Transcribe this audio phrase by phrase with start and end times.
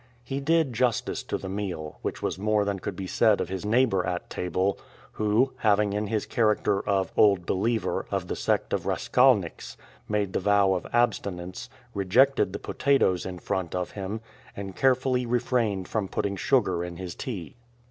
[0.23, 3.63] He did justice to the meal, which was more than could be said of his
[3.63, 4.79] neighbor at table,
[5.11, 9.77] who, having, in his character of "old believer" of the sect of Raskalniks,
[10.09, 14.21] made the vow of abstinence, rejected the potatoes in front of him,
[14.57, 17.55] and carefully refrained from putting sugar in his tea.